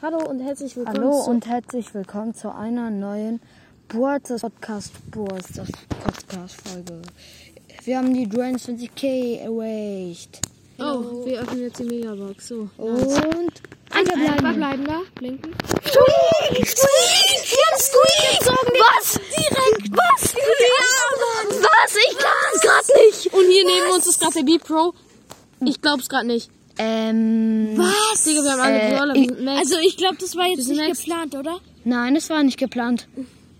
[0.00, 3.40] Hallo und herzlich willkommen Hallo zu und herzlich willkommen zu einer neuen
[3.88, 7.02] Burzes Podcast Burzes Podcast Folge.
[7.84, 10.40] Wir haben die 23k erreicht.
[10.78, 12.48] Oh, wir öffnen jetzt die Megabox.
[12.48, 12.68] So.
[12.76, 13.52] Und
[13.90, 14.36] Einfach bleiben.
[14.38, 14.56] bleiben.
[14.56, 15.00] bleiben da.
[15.16, 15.54] Blinken.
[15.84, 16.66] Squeak!
[16.68, 17.50] Squeak!
[17.50, 18.46] Wir haben Squeak!
[18.78, 19.12] Was?
[19.14, 19.92] Direkt!
[19.92, 20.32] Was?
[20.34, 21.96] Ja, Was?
[21.96, 23.34] Ich glaub's gerade nicht!
[23.34, 24.94] Und hier neben uns ist gerade der Beat Pro.
[25.64, 26.50] Ich glaub's gerade nicht.
[26.78, 27.70] Ähm.
[27.76, 28.22] Was?
[28.24, 29.14] Digga, wir haben alle Äh, Brawler.
[29.16, 29.48] ich-.
[29.58, 31.04] Also ich glaube, das war jetzt nicht next.
[31.04, 31.58] geplant, oder?
[31.84, 33.08] Nein, es war nicht geplant.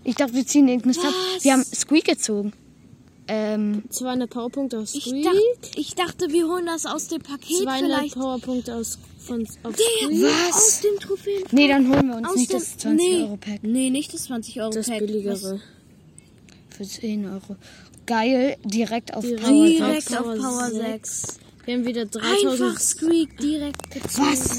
[0.03, 1.13] Ich dachte, wir ziehen irgendeinen Mist ab.
[1.35, 1.43] Was?
[1.43, 2.53] Wir haben Squeak gezogen.
[3.27, 3.83] Ähm.
[3.89, 5.23] 200 Powerpunkte aus Ich, Squeak.
[5.25, 8.13] dacht, ich dachte, wir holen das aus dem Paket 200 vielleicht.
[8.15, 10.21] Powerpunkte aus, von, auf Squeak.
[10.23, 10.55] Was?
[10.55, 11.43] Aus dem Trophäen.
[11.51, 13.59] Nee, dann holen wir uns Aus nicht dem, das 20 nee, Euro Pack.
[13.63, 14.99] Nee, nicht das 20 Euro Das Pack.
[14.99, 15.59] billigere.
[16.75, 17.55] Für 10 Euro.
[18.07, 19.43] Geil, direkt auf Direkt.
[19.43, 20.13] Power Direkt sechs.
[20.17, 21.21] auf Power Power sechs.
[21.21, 21.39] 6.
[21.69, 22.61] Wir haben wieder 3000.
[22.63, 24.27] Einfach Squeak direkt gezogen.
[24.27, 24.57] Was?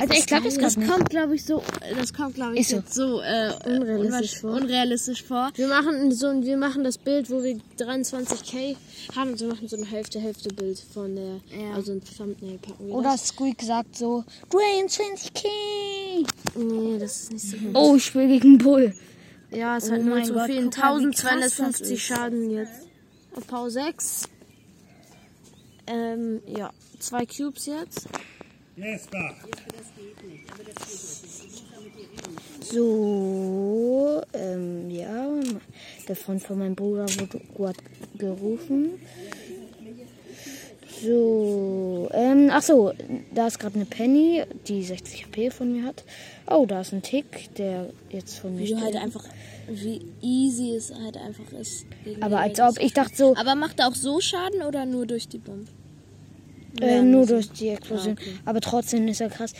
[0.00, 0.58] Also ich glaube, das.
[0.58, 1.60] Das kommt glaube ich, so,
[1.98, 2.84] das kommt, glaube ich, so.
[2.88, 4.52] so äh, Unrealistisch vor.
[4.52, 5.50] unrealistisch vor.
[5.56, 8.76] Wir machen so wir machen das Bild, wo wir 23k
[9.16, 11.74] haben und wir machen so ein Hälfte Hälfte Bild von der Ja.
[11.74, 15.48] also ein Thumbnail packen wir Oder Squeak sagt so, Dwayne 20k.
[16.54, 16.62] das.
[16.62, 17.70] Nee, das ist nicht so gut.
[17.74, 18.94] Oh, ich spiele gegen Bull.
[19.50, 20.70] Ja, es Oh hat nur zu viel.
[20.70, 22.02] guck mal, wie krass das 1250 ist.
[22.02, 22.86] Schaden jetzt.
[23.34, 24.28] Auf Power 6.
[25.86, 26.70] Ähm, ja.
[26.98, 28.08] Zwei Cubes jetzt.
[32.60, 35.28] So, ähm, ja,
[36.08, 37.06] der Freund von meinem Bruder
[37.54, 37.78] wurde
[38.18, 39.00] gerufen.
[41.06, 42.92] So, ähm, ach so,
[43.32, 46.04] da ist gerade eine Penny, die 60 HP von mir hat.
[46.48, 49.24] Oh, da ist ein Tick, der jetzt von mir Wie halt einfach,
[49.68, 51.86] wie easy es halt einfach ist.
[52.20, 55.28] Aber als ob, ich dachte so, Aber macht er auch so Schaden oder nur durch
[55.28, 55.70] die Bombe?
[56.80, 58.16] äh, nur durch die Explosion.
[58.18, 58.32] Ah, okay.
[58.44, 59.52] Aber trotzdem ist er krass.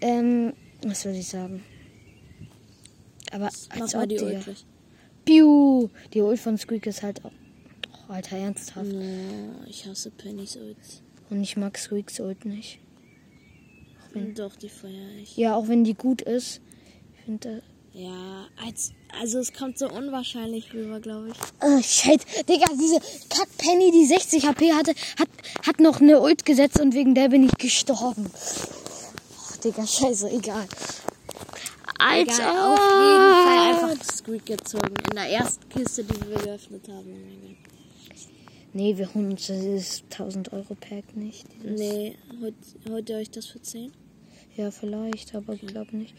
[0.00, 0.52] Ähm,
[0.82, 1.64] was soll ich sagen?
[3.32, 4.18] Aber Mach als ob, die.
[4.20, 4.64] Ult.
[5.24, 5.88] Piu!
[6.14, 7.32] Die Ult von Squeak ist halt auch.
[8.08, 8.90] Oh, Alter, ernsthaft.
[8.90, 10.76] Ja, ich hasse Pennys Ult.
[11.30, 12.78] Und ich mag Squeaks Ult nicht.
[14.34, 15.36] Doch, die feiere ich.
[15.36, 16.60] Ja, auch wenn die gut ist.
[17.14, 17.62] Ich finde.
[17.92, 21.36] Ja, als, also es kommt so unwahrscheinlich rüber, glaube ich.
[21.60, 22.20] Oh, shit.
[22.48, 25.28] Digga, diese Kack Penny, die 60 HP hatte, hat,
[25.66, 28.30] hat noch eine Ult gesetzt und wegen der bin ich gestorben.
[28.30, 30.66] Oh, Digga, scheiße, egal.
[31.98, 34.94] Als Egal, auf jeden Fall einfach Squeak gezogen.
[35.10, 37.56] In der ersten Kiste, die wir geöffnet haben.
[38.72, 41.46] Nee, wir holen uns dieses 1000 Euro Pack nicht.
[41.62, 42.54] Dieses, Nee, holt,
[42.88, 43.92] holt ihr euch das für 10?
[44.56, 46.14] Ja, vielleicht, aber ich glaube nicht.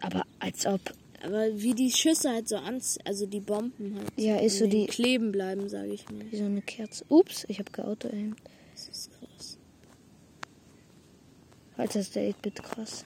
[0.00, 0.80] Aber als ob.
[1.22, 4.08] Aber wie die Schüsse halt so ans, also die Bomben halt.
[4.16, 6.20] Ja, ist so an den die- Kleben bleiben, sage ich mal.
[6.30, 7.04] Wie so eine Kerze.
[7.08, 8.36] Ups, ich habe geauto -aimed.
[8.74, 9.58] Das ist krass.
[11.76, 13.04] Alter, ist der 8-Bit krass.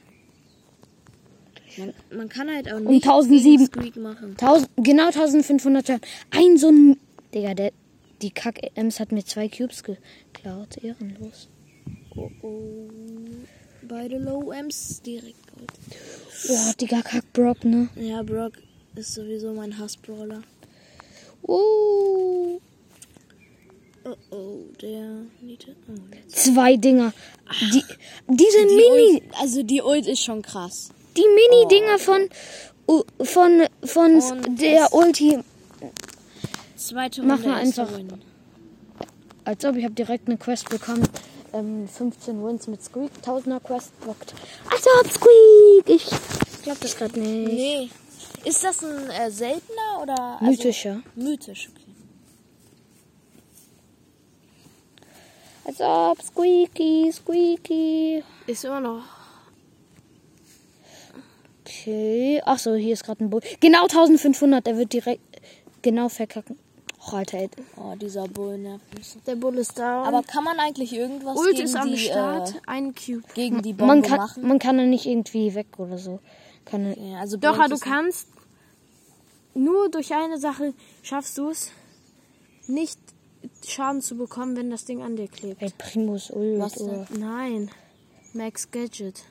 [1.78, 3.66] Man, man kann halt auch Um nicht 1007.
[3.66, 4.32] Squeak machen.
[4.32, 6.00] 1000, genau 1500 Schaden.
[6.30, 6.96] Ein so ein.
[7.34, 7.72] Digga, der,
[8.22, 10.76] die Kack-Ems hat mir zwei Cubes geklaut.
[10.82, 11.48] Ehrenlos.
[12.16, 12.88] Oh, oh.
[13.82, 15.72] Beide Low Ms direkt Gold.
[16.48, 17.88] Oh, Digga, Kack-Brock, ne?
[17.96, 18.52] Ja, Brock
[18.94, 20.42] ist sowieso mein Hassbrawler.
[21.42, 22.60] Uh,
[24.04, 25.76] Oh oh, der Niete.
[25.88, 25.92] Oh,
[26.28, 27.12] zwei Dinger.
[27.60, 27.84] Die,
[28.28, 30.90] diese die Mini, Ult, also die Ult ist schon krass.
[31.16, 32.28] die Mini-Dinger von,
[32.86, 35.38] uh, von, von Und der Ulti.
[36.78, 37.98] Zweite Mach Runde mal erster einfach.
[37.98, 38.22] Win.
[39.44, 41.02] Als ob ich habe direkt eine Quest bekommen.
[41.52, 43.10] Ähm, 15 Wins mit Squeak.
[43.24, 44.32] 1000er Quest bockt.
[44.70, 45.88] Als ob Squeak.
[45.88, 47.52] Ich glaub das gerade nicht.
[47.52, 47.90] Nee.
[48.44, 50.38] Ist das ein äh, seltener oder?
[50.40, 51.02] Also, Mythischer.
[51.16, 51.94] mythisch, okay.
[55.64, 58.22] Als ob Squeaky, Squeaky.
[58.46, 59.02] Ist immer noch.
[61.64, 62.40] Okay.
[62.44, 63.40] Ach so, hier ist gerade ein Bull.
[63.58, 64.64] Genau 1500.
[64.64, 65.40] Der wird direkt
[65.82, 66.56] genau verkacken.
[67.12, 67.50] Oh, Alter, ey.
[67.76, 69.20] Oh, dieser Bull nervt mich so.
[69.26, 70.04] Der Bull ist da.
[70.04, 72.54] Aber kann man eigentlich irgendwas Ult gegen ist am die, Start.
[72.54, 73.22] Äh, Ein Cube.
[73.34, 74.46] gegen die Bombe Man kann, machen?
[74.46, 76.20] man kann ihn nicht irgendwie weg oder so.
[76.64, 78.28] Kann Ja, also Doch, du kannst
[79.54, 81.70] nur durch eine Sache schaffst du es,
[82.66, 82.98] nicht
[83.66, 85.62] Schaden zu bekommen, wenn das Ding an dir klebt.
[85.62, 87.06] El Primus Ult Was oder.
[87.16, 87.70] Nein.
[88.34, 89.22] Max Gadget.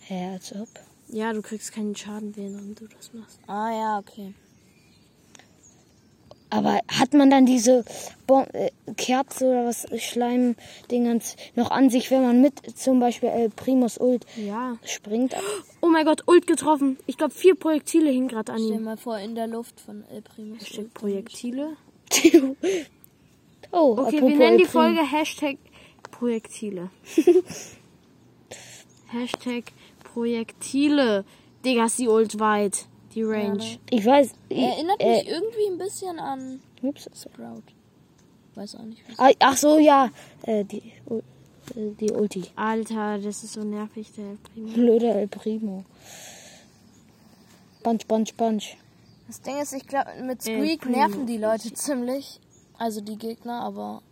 [0.00, 0.68] Hä, als ob.
[1.08, 3.38] Ja, du kriegst keinen Schaden, während du das machst.
[3.46, 4.34] Ah ja, okay.
[6.50, 7.84] Aber hat man dann diese
[8.26, 13.50] Bom äh, Kerze oder was Schleimdingens noch an sich, wenn man mit zum Beispiel El
[13.50, 14.76] Primus Ult Ja.
[14.84, 15.34] springt?
[15.80, 16.96] Oh mein Gott, Ult getroffen.
[17.06, 18.84] Ich glaube, vier Projektile hingen gerade an Stell ihm.
[18.84, 20.54] mal vor, in der Luft von El Primo.
[20.56, 21.76] Hashtag Projektile.
[23.72, 25.56] oh, Okay, wir nennen die Folge Hashtag
[26.12, 26.90] Projektile.
[29.08, 29.64] Hashtag
[30.12, 31.24] Projektile.
[31.64, 32.86] Digga, ist die Ult weit.
[33.14, 33.62] Die Range.
[33.90, 34.32] Ich weiß.
[34.48, 37.08] Ich, Erinnert äh, mich irgendwie ein bisschen an ups.
[37.14, 37.62] Sprout.
[38.54, 39.02] Weiß auch nicht.
[39.08, 39.18] Was.
[39.18, 40.10] Ah, Ach so, ja.
[40.42, 41.18] Äh, die, U-
[41.76, 42.44] äh, die Ulti.
[42.56, 44.68] Alter, das ist so nervig, der Primo.
[44.74, 45.84] Blöder El Primo.
[47.82, 48.76] Punch, punch, punch.
[49.26, 52.40] Das Ding ist, ich glaube, mit Squeak nerven die Leute ziemlich.
[52.78, 54.02] Also die Gegner, aber.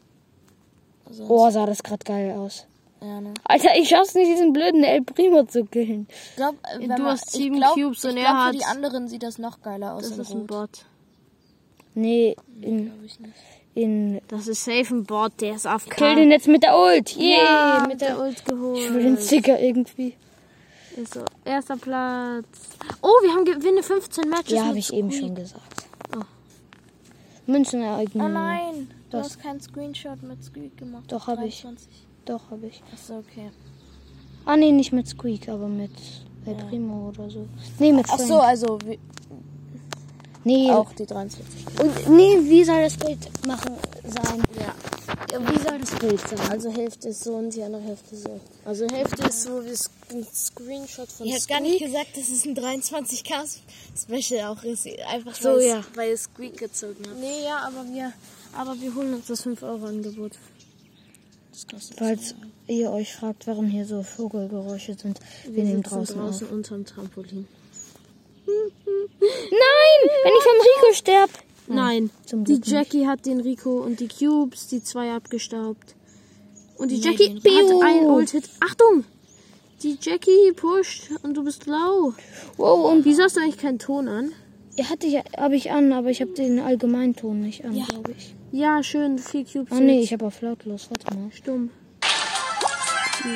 [1.10, 2.66] Sonst, Oh, sah das gerade geil aus.
[3.04, 3.34] Ja, ne.
[3.44, 6.06] Alter, ich schaff's nicht, diesen blöden El Primo zu killen.
[6.10, 8.36] Ich glaub, äh, wenn Du man, hast sieben ich glaub, Cubes und ich er glaub,
[8.36, 10.02] hat- für die anderen sieht das noch geiler aus.
[10.08, 10.46] Das in ist ein.
[10.46, 10.84] Bot.
[11.94, 13.34] Nee, in, Glaub ich nicht.
[13.74, 14.20] in.
[14.28, 17.16] Das ist safe ein Bot, der ist auf Kill den jetzt mit der Ult.
[17.16, 18.44] Yeah, Ja, mit der Ult.
[18.46, 18.78] Geholt.
[18.78, 20.14] Ich will den Sticker irgendwie.
[20.96, 21.24] Ist so.
[21.44, 22.46] Erster Platz.
[23.02, 24.52] Oh, wir haben gewinne 15 Matches.
[24.52, 25.86] Ja, habe ich eben schon gesagt.
[26.16, 26.20] Oh.
[27.46, 28.22] Münzenereignis.
[28.24, 29.26] Oh nein, du Was?
[29.26, 31.04] hast keinen Screenshot mit Squeak gemacht.
[31.08, 31.64] Doch, hab ich.
[32.24, 32.24] 23.
[32.24, 32.82] Doch, habe ich.
[32.92, 33.50] Achso, okay.
[34.44, 35.92] Ah, nee, nicht mit Squeak, aber mit
[36.46, 37.46] El Primo oder so.
[37.78, 38.28] Nee, mit Ach Frank.
[38.28, 38.98] so, also wie,
[40.44, 41.44] nee, auch die 23.
[41.80, 44.42] Und, nee, wie soll das Bild machen sein?
[44.58, 44.74] Ja.
[45.38, 46.50] Wie soll das Bild sein?
[46.50, 48.40] Also Hälfte ist so und die andere Hälfte so.
[48.64, 52.44] Also Hälfte ist so wie ein Screenshot von Ich habe gar nicht gesagt, dass es
[52.44, 53.58] ein 23k
[53.96, 54.86] Special auch ist.
[55.08, 55.78] Einfach So, weil, ja.
[55.78, 57.16] es, weil es Squeak gezogen hat.
[57.18, 58.12] Nee, ja, aber wir,
[58.52, 60.32] aber wir holen uns das 5-Euro-Angebot.
[61.96, 62.34] Falls
[62.66, 66.52] ihr euch fragt, warum hier so Vogelgeräusche sind, wir, Wir nehmen draußen, draußen auf.
[66.52, 67.46] unterm Trampolin.
[68.46, 70.10] Nein!
[70.24, 71.30] Wenn ich vom Rico sterb!
[71.68, 72.72] Nein, zum die Glück nicht.
[72.72, 75.94] Jackie hat den Rico und die Cubes, die zwei abgestaubt.
[76.76, 78.48] Und die Nee, Jackie hat einen Ult-Hit.
[78.60, 79.04] Achtung!
[79.82, 82.14] Die Jackie pusht und du bist blau.
[82.56, 84.32] Wow, und Wieso hast du eigentlich keinen Ton an?
[84.76, 88.34] ja, hatte ich, habe ich an, aber ich habe den Allgemeinton nicht an, glaube ich.
[88.54, 89.72] Ja, schön, vier Cubes.
[89.72, 90.04] Ah nee, jetzt.
[90.04, 91.30] ich habe auf lautlos, warte mal.
[91.32, 91.70] Stumm.
[93.22, 93.32] Vier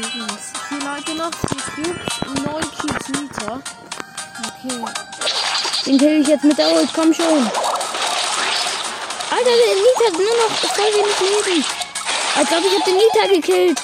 [0.79, 3.63] Leute noch, vier Cubes, neun Cubes Nita.
[4.47, 4.85] Okay.
[5.87, 7.25] Den kill ich jetzt mit der Ult, komm schon.
[9.31, 11.65] Alter, der Nita hat nur noch voll wenig Leben.
[12.37, 13.81] Als ob ich hab den Nita gekillt.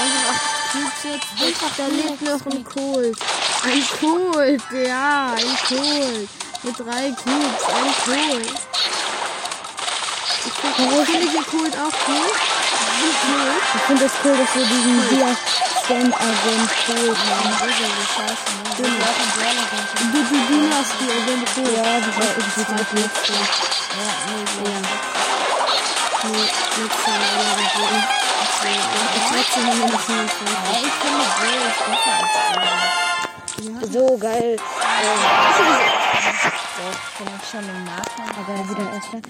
[0.00, 1.28] Also acht Cubes jetzt.
[1.46, 3.16] Einfach, da lebt noch ein Colt.
[3.62, 6.28] Ein Colt, ja, ein Colt.
[6.62, 8.52] Mit drei Cubes, ein Colt.
[10.44, 12.30] Ich finde find ich den Colt auch cool.
[13.28, 13.52] Cool.
[13.74, 15.36] Ich finde es cool, dass wir diesen Dia
[15.84, 17.52] Stand Agent cool haben.
[18.76, 18.82] Du
[20.48, 21.72] Dynasty, Agent Colt.
[21.76, 23.32] Ja, die war irgendwie halt letzte.
[23.32, 23.38] Ja.
[26.24, 26.50] Nee,
[26.82, 28.02] letzte Mal gegeben.
[29.14, 30.48] Das letzte haben wir noch 25.
[30.72, 33.17] Ey, ich finde Bray ist besser als
[33.58, 34.56] So geil.
[37.18, 38.30] Bin ich schon im Nachhinein.
[38.38, 39.20] Aber wieder erster.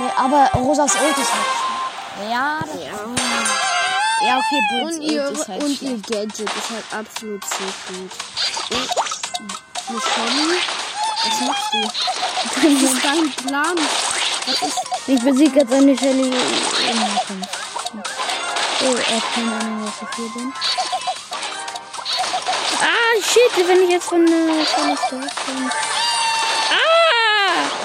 [0.00, 2.30] Nee, aber Rosas Ult ist halt.
[2.30, 4.38] Ja, das ja.
[4.38, 6.10] okay, Bulls Und ihr, ist halt und schlecht.
[6.10, 8.10] ihr Gadget ist halt absolut so gut.
[8.70, 8.88] Und
[9.88, 10.48] eine Shelly,
[11.24, 11.80] was machst du?
[12.54, 13.76] Das ist dein Plan.
[14.46, 16.32] Was ist Ich besiege jetzt eine Shelly.
[18.80, 20.52] Oh, er keine Ahnung, was ich hier bin.
[22.80, 25.70] Ah, shit, wenn ich jetzt von äh, Shelly stark bin.
[26.70, 26.74] Ah!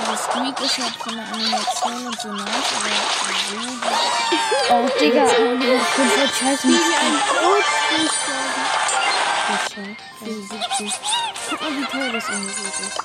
[0.09, 2.89] Also Squeak ist halt von der Animation und so nice, aber
[3.49, 3.57] so
[4.69, 5.61] Oh, Digga, ich bin
[6.09, 8.63] voll scheiße mit ein Brot durchgestorben?
[10.19, 10.93] Für 70.
[11.49, 12.97] Guck mal, wie teuer das Angebot ist.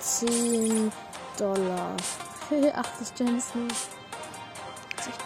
[0.00, 0.92] 10
[1.38, 1.90] Dollar.
[2.74, 3.68] Ach, das Jen ist nur.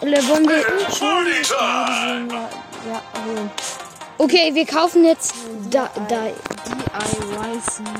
[0.01, 0.63] Le wollen wir.
[2.87, 3.51] Ja, holen.
[4.19, 5.35] Okay, wir kaufen jetzt
[5.69, 6.23] da, da.
[6.25, 7.91] DIY Siege.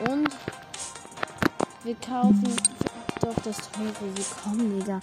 [0.00, 0.28] Und
[1.84, 2.56] wir kaufen
[3.20, 4.14] doch das teure.
[4.14, 4.98] Wir kommen, Digga.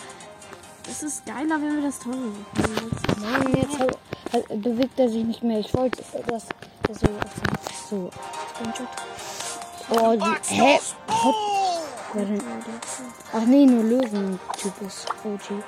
[0.90, 2.92] Es ist geiler, wenn wir das teure bekommen.
[3.22, 3.98] Nein, jetzt halt,
[4.34, 5.60] halt, bewegt er sich nicht mehr.
[5.60, 6.48] Ich wollte das,
[6.86, 7.08] das so.
[7.90, 8.12] So.
[9.90, 10.54] Oh, die.
[10.54, 10.80] Hä?
[12.14, 12.42] Denn?
[13.32, 15.64] Ach nee, nur Löwen-Typ ist OG.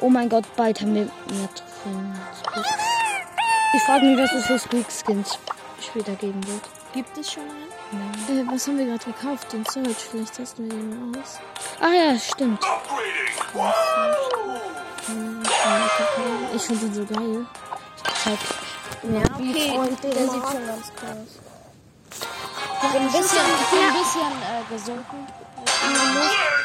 [0.00, 2.14] Oh mein Gott, bald haben wir mehr Trophäen.
[3.74, 5.38] Ich frage mich, was es für Squeak-Skins
[5.80, 6.62] später geben wird.
[6.92, 7.66] gibt es schon einen?
[8.28, 9.52] Äh, was haben wir gerade gekauft?
[9.52, 9.96] Den Search.
[10.10, 11.38] Vielleicht testen wir den mal aus.
[11.80, 12.60] Ach ja, stimmt.
[16.54, 17.46] Ich finde den so geil.
[18.24, 18.38] Zeig.
[19.02, 19.78] Ja, okay.
[20.02, 21.40] Der sieht schon ganz cool aus.
[22.80, 25.26] So ein bisschen, ein bisschen äh, gesunken.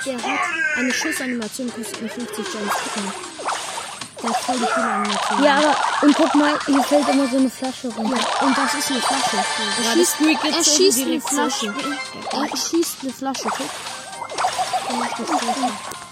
[0.05, 0.39] Der hat
[0.77, 2.73] eine Schussanimation, kostet nur 50 Gems.
[2.83, 4.33] Guck mal.
[4.45, 5.43] Voll die coole Animation.
[5.43, 8.19] Ja, aber, und guck mal, hier fällt immer so eine Flasche runter.
[8.41, 9.37] Und das ist eine Flasche.
[9.37, 11.73] Er schießt, er schießt eine Flasche.
[12.31, 13.49] Er schießt eine Flasche.
[13.49, 13.69] Guck.
[15.15, 15.71] Schwert.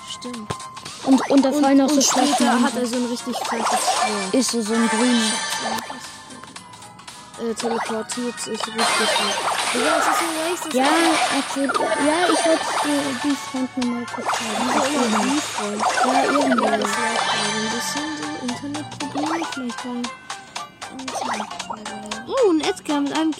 [0.09, 0.51] Stimmt.
[1.03, 2.63] Und, und da Und, fallen auch so und später Flaschen.
[2.63, 4.33] hat er so ein richtig fettes Schwert.
[4.33, 5.31] Ist so, so ein grüner.
[7.41, 9.35] Äh, teleportiert sich richtig gut.
[9.73, 10.73] Was ist denn nächstes?
[10.73, 10.87] Ja,
[11.37, 11.67] erzähl.
[11.67, 14.95] Ja, ich wollte dir die Front nochmal kurz Wieso zeigen.
[15.05, 15.81] immer die Freund?
[16.05, 16.65] Ja, Ja, irgendwo.
[16.65, 19.27] das lag gerade ein bisschen so Internetprobleme.
[19.53, 19.57] Vielleicht
[20.91, 22.25] Internetproblem.
[22.27, 23.37] Oh, ein Edgar mit einem mit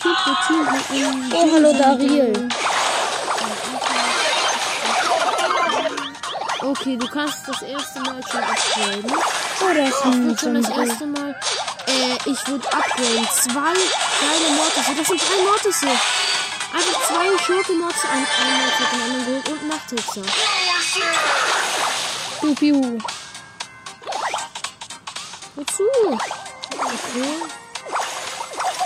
[0.91, 1.33] einem.
[1.33, 2.49] Oh, hallo, Dariel.
[6.61, 9.11] Okay, du kannst das erste Mal schon upgraden.
[9.61, 11.35] Oh, da ist ein schon das erste Mal.
[11.89, 13.27] Äh, ich würde upgraden.
[13.33, 13.73] Zwei
[14.19, 14.93] kleine Mortisse.
[14.97, 15.87] Das sind drei Mortisse.
[16.71, 18.07] Einfach zwei Schurke-Mortisse.
[18.09, 20.25] Ein, ein Mortis den anderen geholt und ein Nachthexer.
[22.55, 22.97] Piu.
[25.55, 25.83] Wozu?
[26.71, 27.29] Okay.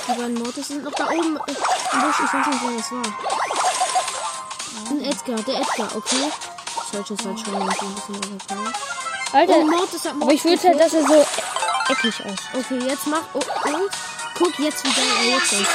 [0.08, 2.20] Die beiden Mortis sind noch da oben äh, im Busch.
[2.26, 3.04] Ich weiß nicht, wer das war.
[4.90, 6.32] Ein Edgar, der Edgar, okay.
[6.92, 8.76] Search ist halt schon ein bisschen overpowered.
[9.34, 10.22] Alter, Oh, Mortis hat Mortis.
[10.22, 11.26] aber ich will halt, dass er so
[11.90, 12.40] eckig aussieht.
[12.54, 13.24] Okay, jetzt mach.
[13.34, 13.90] Oh, oh.
[14.38, 15.68] Guck jetzt, wie geil er jetzt aussieht.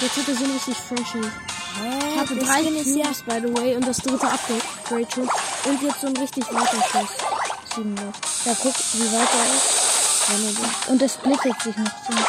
[0.00, 1.32] Jetzt hat er so richtig freshen.
[1.76, 5.28] Ich hatte drei Cubes, by the way, und das dritte Upgrade schon.
[5.64, 7.10] Und jetzt so ein richtig weiter Schuss.
[7.74, 8.12] Sieben Leute.
[8.44, 10.88] Ja, guck, wie weit er ist.
[10.88, 12.08] Und es splittet sich noch.
[12.08, 12.24] Mhm.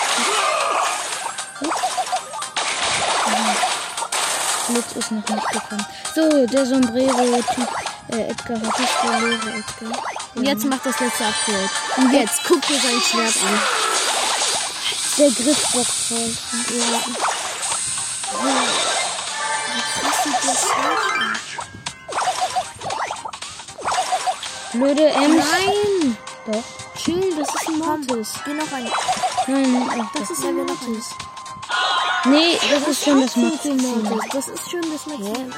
[4.68, 5.86] Blitz ist noch nicht gekommen.
[6.16, 7.70] So, der Sombrero-Typ.
[8.08, 10.14] Äh, Edgar hat es verloren, Edgar.
[10.36, 11.70] Und jetzt macht das letzte Upgrade.
[11.98, 13.60] Und jetzt, guck dir sein Schwert an.
[15.18, 16.34] Der Griffbock voll.
[16.77, 17.00] Ja.
[20.24, 20.68] Sieht das?
[24.74, 25.46] Blöde Ems.
[25.46, 26.18] Nein!
[26.48, 26.63] Doch.
[27.01, 28.34] Chill, das ist ein Mortis.
[28.44, 28.92] Geh noch ein.
[29.48, 31.10] Nein, ach, Das ist ein Mortis.
[32.25, 34.04] Nee, das ist schon das Maximum.
[34.04, 34.30] Mortis.
[34.34, 35.51] Das ist schon das Maximum.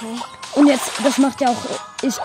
[0.00, 0.20] Hä?
[0.54, 2.20] Und jetzt, das macht ja auch, ist,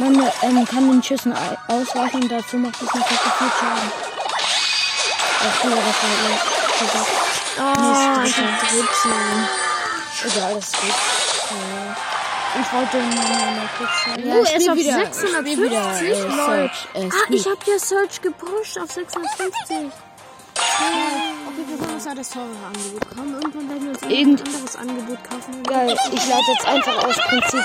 [0.00, 3.92] man ähm, kann den Schüssen ei- ausweichen und dazu macht es noch richtig viel Schaden.
[5.42, 6.40] Ach, ja, das war gleich.
[7.58, 10.36] Oh, Mist, ich hab 13.
[10.36, 10.90] Egal, das geht.
[10.90, 11.96] Ja.
[12.62, 14.26] Ich wollte nur mal kurz sagen.
[14.28, 15.52] Ja, oh, er ist auf wieder, 650.
[15.52, 16.34] spiel wieder, äh, Leute.
[16.34, 19.76] Search, äh, Ah, ich hab ja Search gepusht auf 650.
[19.76, 23.34] Okay, wir wollen uns ja das teurere Angebot kaufen.
[23.34, 25.62] Irgendwann werden wir uns irgendein anderes Angebot kaufen.
[25.62, 27.64] Geil, ich lade jetzt einfach aus Prinzip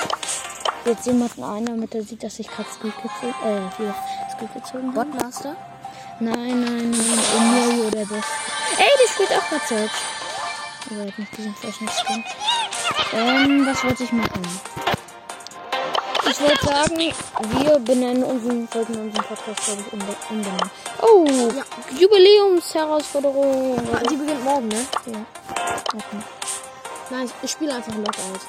[0.86, 3.96] jetzt jemanden ein, damit er sieht, dass ich gerade Squeak gezogen, äh, hier,
[4.36, 5.06] Squeak gezogen habe.
[5.06, 5.56] Botmaster?
[6.20, 8.24] Nein, nein, nein, Emilio der Beste.
[8.78, 9.92] Ey, der spielt auch gerade Search.
[10.92, 11.56] Aber er hat nicht diesen
[11.90, 12.24] Skin.
[13.14, 14.42] Ähm, was wollte ich machen?
[16.30, 20.72] Ich wollte sagen, wir benennen unseren, sollten unseren Podcast, glaube ich, umbe- umbenennen.
[21.02, 21.26] Oh,
[22.00, 23.78] Jubiläumsherausforderung.
[23.94, 24.86] Ah, Die beginnt morgen, ne?
[25.06, 25.26] Ja.
[25.94, 26.18] Okay.
[27.12, 28.42] Nein, ich spiele einfach Lockout.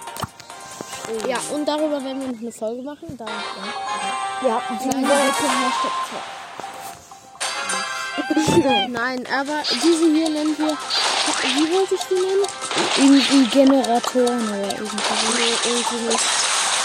[1.28, 3.16] Ja, und darüber werden wir noch eine Folge machen.
[3.16, 4.48] Da, ja.
[4.48, 4.62] Ja,
[8.88, 10.76] Nein, aber diese hier nennen wir.
[10.76, 12.46] Wie wollte ich die nennen?
[12.96, 14.96] irgendwie Generatoren oder irgendwie.
[15.36, 16.24] Nee, irgendwie nicht.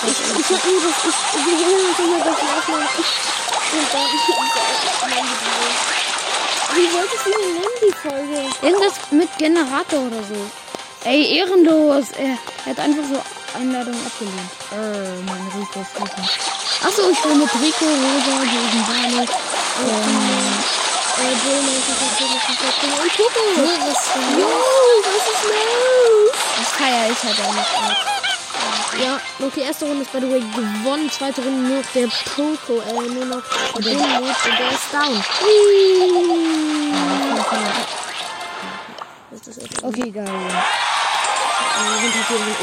[0.03, 0.97] Ich, ich hab nur das.
[1.07, 2.89] Ich, wir holen uns immer das Aufnehmen.
[3.73, 4.07] Und dann.
[6.75, 8.37] Wie wollte ich die nennen, die Folge?
[8.61, 10.39] Irgendwas mit Generator oder so.
[11.05, 12.05] Ey, ehrenlos.
[12.17, 13.19] Er, er hat einfach so
[13.53, 14.51] Einladungen abgelehnt.
[14.71, 16.13] Äh, mein Rico ist nicht.
[16.83, 19.27] Achso, ich will mit Rico, Rosa, gegen Barley.
[19.85, 20.63] Ähm,
[21.17, 23.37] Äh, Bull 1945 und Coco.
[23.61, 24.07] was ist
[24.39, 24.47] Jo,
[25.05, 26.33] was ist los?
[26.57, 29.03] Das feier ich halt auch nicht.
[29.03, 31.11] Ja, okay, erste Runde ist by the way gewonnen.
[31.11, 33.43] Zweite Runde nur noch der Poco, äh, nur noch
[33.75, 35.23] der lebt und der ist down.
[39.31, 40.27] Das ist Okay, geil.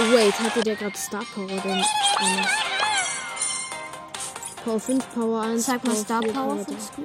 [0.00, 1.78] Oh wait, hatte der gerade Star Power denn?
[1.78, 1.84] Äh,
[4.64, 5.64] Power 5, Power 1.
[5.64, 6.64] Sag mal Star 4, Power 3.
[6.64, 7.02] findest du?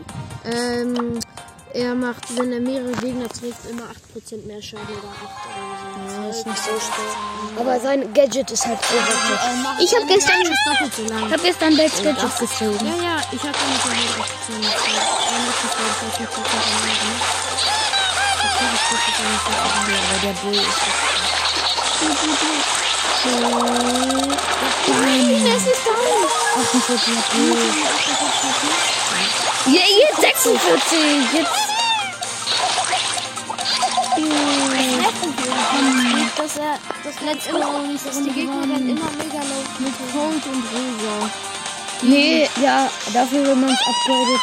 [0.50, 1.20] Ähm,
[1.74, 6.22] er macht, wenn er mehrere Gegner trifft, immer 8% mehr Schaden oder 8 oder so.
[6.22, 7.60] Ja, ist nicht so schwer.
[7.60, 9.82] Aber sein Gadget ist halt overpowered.
[9.82, 10.56] Ich habe gestern schon
[10.96, 11.04] so.
[11.04, 12.86] Ich hab gestern Babes Gadget gezogen.
[12.86, 14.62] Ja, ja, ich habe damit halt gezogen.
[14.62, 14.94] Er ich,
[15.44, 17.34] nicht 10% mehr gemacht.
[18.44, 19.54] Okay, das geht jetzt auch nicht so
[19.86, 19.98] viel.
[19.98, 21.33] Aber der Bull ist
[25.56, 26.28] Es ist down.
[26.56, 27.58] 48 Bull.
[29.68, 31.00] Ja, jetzt 46.
[31.34, 31.52] Jetzt.
[36.36, 40.64] Dass er das letzte Mal, dass die Gegner dann immer mega low Mit Cold und
[40.74, 41.30] Rosa.
[42.02, 44.42] Nee, ja, dafür, wenn man es upgradet.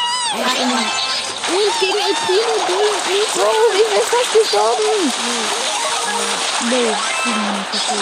[1.49, 2.55] Und gegen El Primo.
[3.37, 5.70] Oh, ich bin fast gestorben.
[6.71, 8.01] Nee, 47.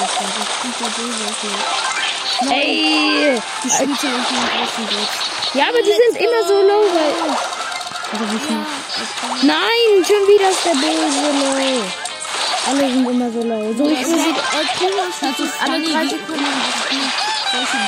[0.63, 1.57] Super Bull, sehr viel.
[2.51, 3.43] Ey!
[3.65, 5.55] Die Beispiel den großen Blitz.
[5.55, 7.13] Ja, aber die sind immer so low, weil.
[8.13, 8.57] Oder wie viel?
[9.43, 11.83] Nein, schon wieder ist der böse low.
[12.69, 13.75] Alle sind immer so low.
[13.77, 14.35] So, ich will
[15.21, 16.47] Das ist alle drei Sekunden.
[17.53, 17.79] Solche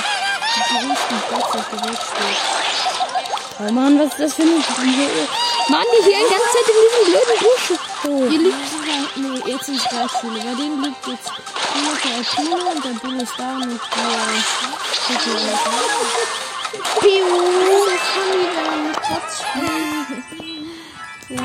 [0.57, 2.01] die größten Plätze gewählt
[3.61, 4.65] Oh Mann, was ist das für ein.
[5.69, 7.69] Mann, die hier die ganze Zeit in diesem blöden Busch.
[8.05, 8.29] Oh.
[8.29, 10.41] Hier liegt sogar, nee, jetzt sind drei Spiele.
[10.41, 11.31] Bei denen liegt jetzt
[11.75, 13.79] nur der Alpino und der Bull ist da und der.
[17.01, 17.25] Piu.
[18.15, 19.69] Funny, wenn man mit Platz spielt.
[21.29, 21.41] Ja.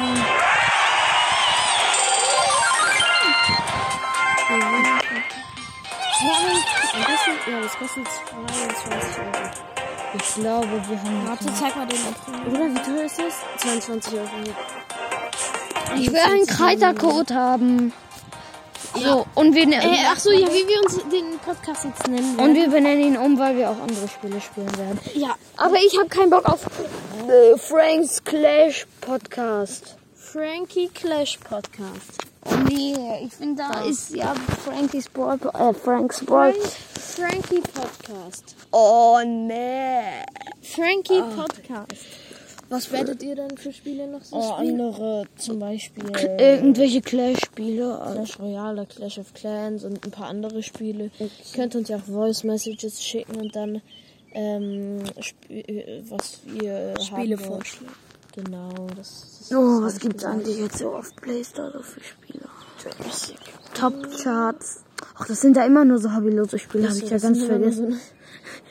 [7.48, 9.65] Ja, das kostet 22 Euro.
[10.18, 11.28] Ich glaube, wir haben.
[11.28, 12.54] Warte, zeig mal den April.
[12.54, 13.34] Oder wie teuer ist das?
[13.62, 14.30] 22 Euro.
[15.98, 17.94] Ich will einen Kreitercode haben.
[18.98, 22.38] So, und wir, ne- Äh, ach so, ja, wie wir uns den Podcast jetzt nennen.
[22.40, 25.00] und wir benennen ihn um, weil wir auch andere Spiele spielen werden.
[25.16, 26.62] ja, Aber ich habe keinen Bock auf
[27.28, 29.98] äh, Franks Clash Podcast.
[30.16, 32.24] Frankie Clash Podcast.
[32.46, 32.96] Oh nee,
[33.26, 36.54] ich finde da ist ja Frankie's Brawl, äh, Frank's Brawl.
[37.18, 37.62] Frankie
[38.10, 38.56] Podcast.
[38.72, 40.24] Oh nee.
[40.62, 42.06] Frankie Podcast.
[42.70, 44.82] Was werdet ihr denn für Spiele noch so Oh, spielen?
[44.82, 46.04] andere zum Beispiel
[46.40, 48.00] Irgendwelche Clash-Spiele.
[48.00, 51.12] also- Clash Royale, Clash of Clans und ein paar andere Spiele.
[51.20, 53.82] Ihr könnt uns ja auch Voice Messages schicken und dann
[54.34, 55.04] ähm,
[55.50, 57.94] äh, was ihr Spiele vorschlagen.
[58.36, 62.42] Genau, das ist Oh, was gibt's eigentlich jetzt so auf Playstore so für Spiele?
[63.74, 64.84] Top Charts.
[65.18, 68.00] Ach, das sind da immer nur so hobbylose Spiele, habe ich ja ganz vergessen.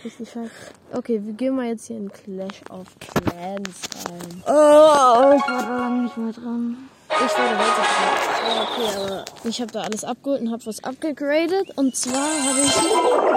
[0.05, 0.49] so-.
[0.93, 4.43] Okay, wir gehen mal jetzt hier in Clash of Clans rein.
[4.47, 6.77] Oh, ich war da nicht mehr dran.
[7.11, 8.63] Ich wurde heute dran.
[8.63, 11.77] Okay, aber ich habe da alles abgeholt und habe was abgegradet.
[11.77, 12.75] Und zwar habe ich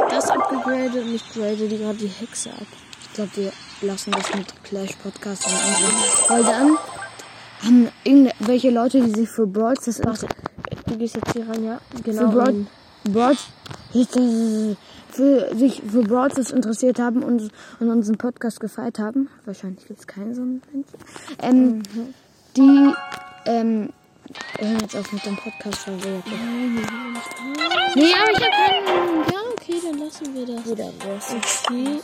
[0.09, 2.67] das abgegradet und ich grade die gerade die Hexe ab.
[3.01, 3.51] Ich glaube, wir
[3.81, 5.95] lassen das mit Clash Podcast und anderen.
[6.27, 6.77] Weil dann
[7.63, 10.25] haben irgendwelche Leute, die sich für Brawl Stars
[10.87, 11.79] du gehst jetzt hier rein, ja?
[11.95, 12.31] für Genau.
[12.31, 12.67] Brawl, und-
[13.13, 13.35] Brawl
[15.11, 19.29] für sich für Stars interessiert haben und, und unseren Podcast gefeiert haben.
[19.45, 20.97] Wahrscheinlich gibt es keinen so einen Menschen.
[21.41, 21.83] Ähm,
[22.55, 22.93] Die
[23.45, 23.89] ähm,
[24.59, 26.23] hören jetzt auf mit dem Podcast, weil wir ja
[27.95, 28.85] Nee, aber ich habe keinen.
[29.31, 30.65] Ja, okay, dann lassen wir das.
[30.65, 30.91] Wieder
[31.71, 31.99] Okay.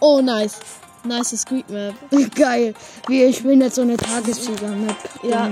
[0.00, 0.60] Oh, nice.
[1.04, 1.94] Nice Squeak Map.
[2.34, 2.74] Geil.
[3.08, 4.96] Wir spielen jetzt so eine Tagessieger-Map.
[5.22, 5.48] Ja.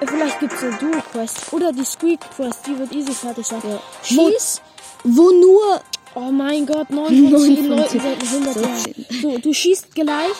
[0.00, 1.52] Äh, Vielleicht gibt's eine Duo Quest.
[1.52, 3.60] Oder die Squeak Quest, die wird easy fertig sein.
[3.68, 3.80] Ja.
[4.02, 4.60] Schieß.
[5.04, 5.80] Wo nur.
[6.14, 8.94] Oh mein Gott, 9 von Neun 10 von Leuten seit 100 So Jahren.
[9.20, 9.42] zehn.
[9.42, 10.36] Du, schießt gleich.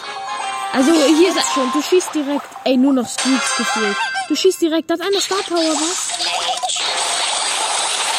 [0.73, 1.38] Also hier ist.
[1.53, 2.47] Schon, du schießt direkt.
[2.64, 3.97] Ey, nur noch Squeaks gefühlt.
[4.29, 4.88] Du schießt direkt.
[4.90, 6.09] Das eine Star Power, was?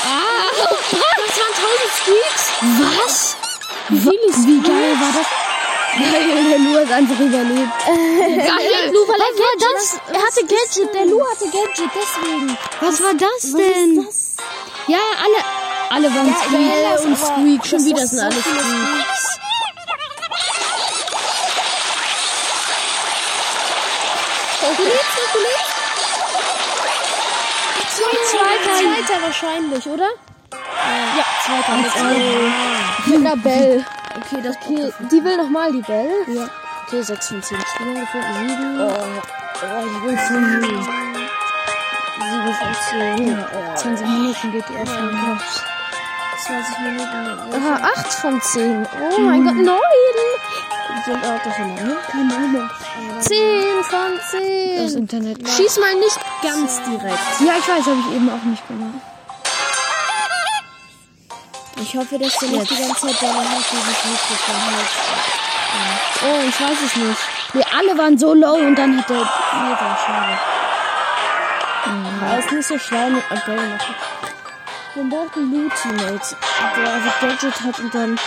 [0.06, 0.52] Ah,
[0.92, 2.44] Das waren 1000 Squeaks.
[3.08, 3.36] was?
[3.90, 5.28] Wie, wie geil war das?
[5.98, 7.72] Geil, der Lu hat einfach überlebt.
[7.86, 10.00] Geil, Lu, weil er was war Gadget- das?
[10.14, 12.58] Er hatte Gadget, der Lu hatte Gadget, deswegen.
[12.82, 14.08] Was war das denn?
[14.88, 15.38] Ja, alle,
[15.90, 16.84] alle waren Ja, Squeak.
[16.84, 17.66] ja, und aber Squeak.
[17.66, 19.40] Schon das wieder ist sind so alle Squeaks.
[24.78, 25.76] Du lebst noch, du lebst?
[28.32, 28.74] Zweiter.
[28.76, 30.10] Zweiter wahrscheinlich, oder?
[30.52, 33.86] Ja, zweiter mit Mit einer Bell.
[34.18, 34.94] Okay, das okay.
[35.12, 36.10] Die will nochmal die Bell.
[36.28, 36.48] Ja.
[36.88, 38.48] Okay, 6 von 10 Spielern gefunden.
[38.48, 38.80] 7.
[38.80, 38.92] Oh,
[39.86, 40.84] ich will von 7
[42.54, 42.74] von
[43.18, 43.28] 10.
[43.28, 45.42] Ja, 20 Minuten geht die erste Runde.
[46.46, 47.14] 20 Minuten.
[47.56, 48.88] Aha, 8 von 10.
[49.12, 49.80] Oh mein Gott, 9!
[51.06, 51.98] Sind auch das so lange?
[52.10, 52.70] Keine Ahnung.
[53.20, 54.84] 10 von 10.
[54.84, 55.50] Das Internet.
[55.50, 57.42] Schieß mal nicht ganz direkt.
[57.42, 59.02] Ja, ich weiß, habe ich eben auch nicht gemacht.
[61.78, 64.96] Ich hoffe, dass du nicht die ganze Zeit deine Hand dieses Mikrofon hältst.
[66.24, 67.20] Oh, ich weiß es nicht.
[67.54, 69.20] Wir alle waren so low und dann hat der.
[69.20, 70.40] War schade.
[72.22, 73.96] Aber ist nicht so schlau mit Abel machen.
[74.96, 76.38] Man braucht einen Loot-Teammate,
[76.78, 78.20] der einfach Gadget hat und dann.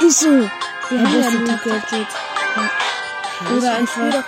[0.00, 0.30] Ist so.
[0.30, 1.62] Wir haben ja wusste Loot das.
[1.64, 2.06] Gadget.
[3.56, 4.24] Oder einfach.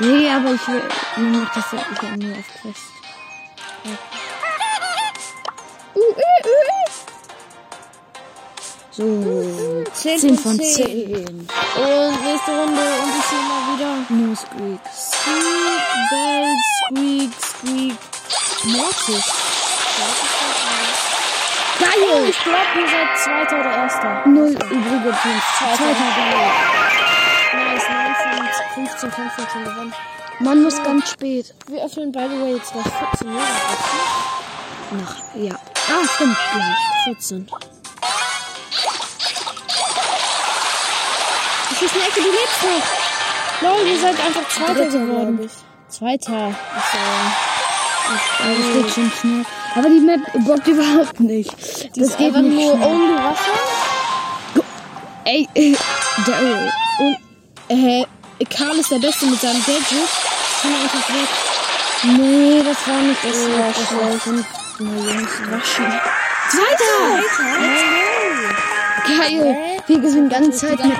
[0.00, 0.82] Nee, aber ich will.
[1.16, 2.92] Man macht das ja ich hab nur auf Quest.
[5.94, 6.87] Uh, äh, äh.
[8.98, 9.04] So.
[9.94, 10.74] 10, 10 von von 10.
[10.74, 11.14] 10.
[11.14, 13.94] Und nächste Runde und ich sehe mal wieder.
[14.08, 14.80] No Squeak.
[14.92, 17.98] Squeak, Bell, Squeak, Squeak,
[18.64, 19.26] Mortis.
[20.00, 20.14] Oh,
[21.78, 22.28] Geil!
[22.28, 24.26] ich glaube, ihr seid Zweiter oder Erster.
[24.26, 25.44] Null übrige Teams.
[25.58, 26.50] Zweiter geil.
[27.54, 29.94] Nice, 9 von 15 Kämpfen schon gewonnen.
[30.40, 31.54] Man muss ganz spät.
[31.68, 33.46] Wir öffnen, by the way, jetzt gleich 14 Jahre.
[34.90, 35.16] Nach.
[35.36, 35.54] Ja.
[35.88, 36.36] Ah, stimmt.
[36.52, 37.04] Gleich.
[37.04, 37.48] 14.
[41.78, 43.70] schießt eine Ecke, du lebst noch.
[43.70, 45.36] Lol, ihr seid einfach Zweiter Dritter, geworden.
[45.36, 45.52] glaub ich.
[45.96, 46.48] Zweiter.
[46.48, 46.54] Ja,
[48.40, 49.44] das geht schon schnell.
[49.74, 51.50] Aber die Map bockt überhaupt nicht.
[51.96, 52.72] Das geht einfach nur.
[52.74, 53.58] Only Wasser.
[55.24, 55.76] Ey, äh,
[56.26, 57.18] der, Und
[57.68, 58.04] äh,
[58.46, 60.08] Karl ist der Beste mit seinem Gadget.
[60.62, 61.28] Kann er einfach weg.
[62.04, 63.36] nee, das war nicht das.
[63.36, 64.46] war das war fünf.
[64.78, 65.30] Nee, Jungs.
[65.50, 66.00] Waschen.
[66.50, 67.22] Zweiter!
[69.06, 69.56] Geil.
[69.86, 70.96] Wir gewinnen ganz Zeit mit.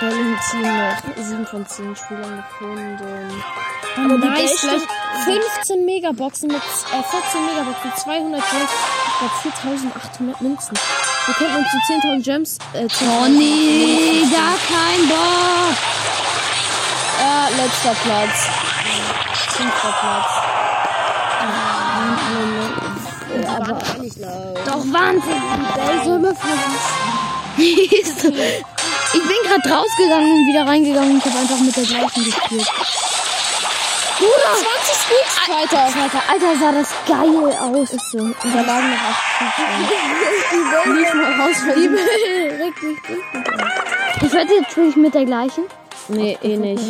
[0.00, 3.42] Berlin Team noch 7 von 10 Spielern gefunden.
[3.96, 4.82] Aber Oh, nice, gleich
[5.24, 8.70] 15 Megaboxen mit äh, 14 Megaboxen, 200 Gems,
[9.06, 10.76] ich glaube 4800 Münzen.
[11.26, 15.76] Wir könnten uns zu 10.000 Gems äh, zu Oh nee, gar kein Bock.
[17.18, 18.48] Ja, letzter Platz.
[19.56, 20.30] Fünfter Platz.
[23.56, 23.78] Aber
[24.66, 25.42] doch Wahnsinn.
[27.56, 31.16] Ich bin gerade rausgegangen und wieder reingegangen.
[31.18, 32.70] Ich habe einfach mit der gleichen gespielt.
[34.18, 34.52] Bruder!
[34.56, 35.82] 20 Squeaks, Zweiter.
[35.84, 37.90] Alter, Alter, sah das geil aus.
[37.90, 38.18] Ist so.
[38.18, 39.20] Und da lagen noch 8
[40.86, 41.58] Lief mal raus,
[44.22, 45.64] Ich wette, jetzt spiele ich mit der gleichen.
[46.08, 46.84] Nee, eh nicht.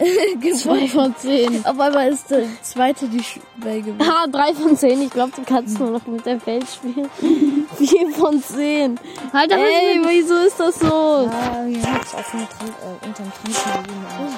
[0.56, 1.64] Zwei von zehn.
[1.64, 4.00] Auf einmal ist der zweite die Schwell gewesen.
[4.00, 5.02] Ah, drei von zehn.
[5.02, 7.10] Ich glaube, du kannst nur noch mit der Feld spielen.
[7.76, 8.98] Vier von zehn.
[9.32, 10.86] Halt aber Ey, wieso ist das so?
[10.86, 14.30] Ja, ja, jetzt auf dem Tramp äh, unterm Trampolin aus.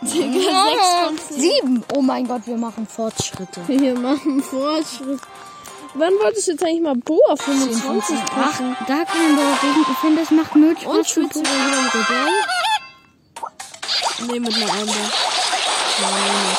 [0.00, 1.84] Digga, Sieben!
[1.94, 3.60] Oh mein Gott, wir machen Fortschritte.
[3.66, 5.20] Wir machen Fortschritt.
[5.94, 8.76] Wann wolltest du jetzt eigentlich mal Boa 25 Ach, passen?
[8.86, 9.58] gar kein Bock.
[9.62, 11.16] Ich, ich finde, das macht null Spaß.
[11.16, 12.32] Und dann wieder mit Rebell?
[14.26, 14.92] Nee, mit einer Amber.
[16.00, 16.56] Nein.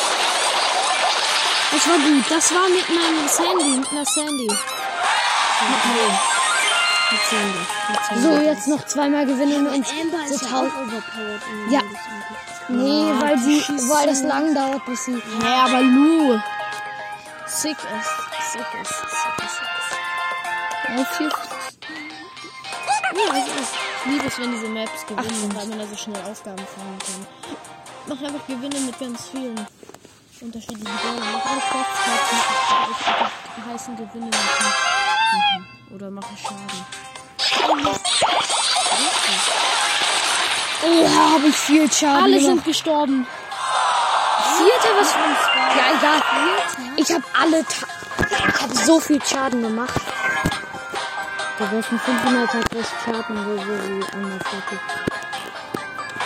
[1.72, 2.26] Das war gut.
[2.30, 4.48] Das war mit meinem Sandy, mit einer Sandy.
[4.48, 6.20] Mit mir.
[7.12, 7.60] Mit Sandy.
[7.90, 8.24] Mit Sandy.
[8.24, 11.42] So, jetzt noch zweimal gewinnen und Amber so ist ja auch overpowered.
[11.70, 11.82] Ja.
[12.70, 15.12] Nee, weil, sie, weil das lang dauert, bis sie.
[15.12, 15.82] Nee, aber
[17.46, 17.62] ist.
[17.62, 18.54] Sick ist.
[18.54, 19.09] Sick ist.
[20.98, 21.30] Auf vier.
[23.16, 23.74] Ja, es ist.
[24.06, 27.28] Ich liebe es, wenn diese Maps gewinnen, weil man da so schnell Aufgaben fahren kann.
[28.08, 29.60] Mach einfach Gewinne mit ganz vielen
[30.42, 31.20] unterschiedlichen Bällen.
[31.34, 31.90] Mach alle mit
[33.58, 34.74] die heißen Gewinne machen.
[35.34, 35.96] Mhm.
[35.96, 36.86] Oder mache Schaden.
[40.82, 43.28] Oha, habe ich viel Schaden Alle sind gestorben.
[44.58, 45.36] Vierter, was für ein
[45.78, 46.22] Ja, egal.
[46.96, 47.64] Ich habe alle.
[47.66, 47.88] Ta
[48.32, 49.94] ich habe so viel Schaden gemacht.
[51.68, 54.02] Besten 500 hat das Schaden, wo wir die
[54.46, 54.80] fertig.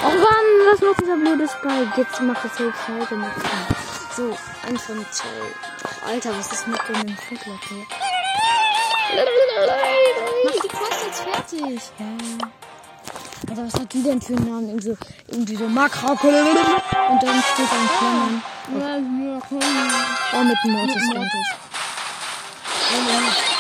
[0.03, 1.91] Oh Mann, was macht dieser blöde Spike?
[1.97, 3.65] Jetzt macht es Scheiße mit ihm.
[4.15, 5.27] So, eins von zwei.
[5.83, 7.85] Ach, Alter, was ist mit dem Vogler hier?
[10.45, 11.81] Mach die Quest jetzt fertig.
[11.97, 12.05] Ja.
[13.49, 14.67] Alter, was hat die denn für einen Namen?
[14.67, 14.97] Irgendwie so,
[15.29, 16.11] irgendwie so Makra.
[16.11, 18.43] Und dann steht da ein Klammern.
[20.31, 20.57] Oh, mit.
[20.63, 21.09] Mit Mortis.
[22.91, 23.52] Gegen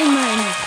[0.00, 0.60] Einmal noch.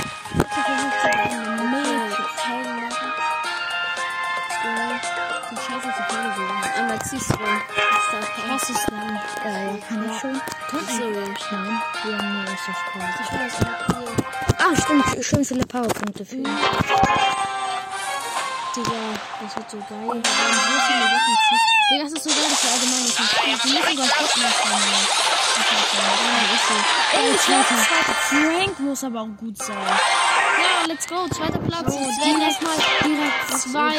[5.49, 6.63] Die Scheiße zu viel gewesen.
[6.77, 7.51] Einmal Cicero.
[8.47, 9.15] Das ist dann.
[9.43, 10.35] Äh, kann ich schon?
[10.69, 11.23] Cicero.
[11.51, 13.09] Nein, wir haben nur das auf Call.
[13.23, 13.73] Ich weiß nicht.
[14.59, 15.25] Ah, stimmt.
[15.25, 16.43] Schön viele Powerpunkte für ihn.
[18.75, 18.99] Digga,
[19.41, 19.89] das wird so geil.
[19.89, 21.61] Wir werden so viele Sachen ziehen.
[21.89, 23.57] Digga, das ist so geil, dass wir allgemein nicht spielen.
[23.63, 25.32] Wir müssen sogar Podcast machen.
[25.55, 27.19] Ja, so.
[27.19, 27.75] Ey, zweiter.
[28.29, 29.77] Frank muss aber auch gut sein.
[29.77, 31.27] Ja, let's go.
[31.29, 31.95] Zweiter Platz.
[31.95, 33.93] Jetzt werden erstmal direkt zwei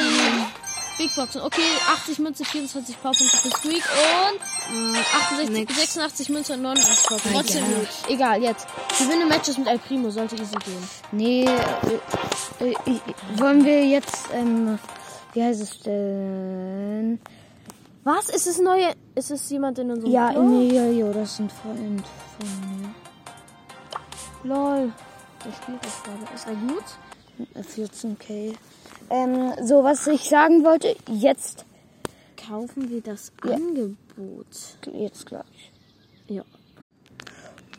[0.98, 1.42] Big Boxen.
[1.42, 1.62] Okay,
[1.92, 5.00] 80 Münze, 24 Powerpunkte für Squeak und äh,
[5.34, 7.38] 68, 86 Münze und 89 Powerpunkte.
[7.38, 7.80] Trotzdem Egal.
[7.80, 7.88] gut.
[8.08, 8.66] Egal, jetzt.
[8.98, 10.88] Gewinne Matches mit El Primo, sollte easy gehen.
[11.12, 13.00] Nee, äh, äh, äh,
[13.38, 14.78] wollen wir jetzt, ähm,
[15.32, 17.20] wie heißt es denn?
[18.04, 18.28] Was?
[18.28, 18.94] Ist es neue?
[19.14, 20.44] Ist es jemand in unserem Ja, Club?
[20.44, 22.02] Emilio, das ist ein Freund
[22.38, 22.48] von
[22.80, 22.94] mir.
[24.54, 24.92] Lol.
[25.44, 26.34] Der spielt das gerade.
[26.34, 26.84] Ist er gut?
[27.54, 28.54] Äh, 14k.
[29.10, 31.64] Ähm, so, was ich sagen wollte, jetzt,
[32.48, 33.54] Kaufen wir das Ja.
[33.54, 34.46] Angebot.
[34.92, 35.72] jetzt gleich.
[36.28, 36.42] Ja.